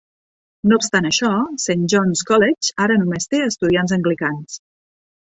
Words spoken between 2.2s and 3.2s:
College ara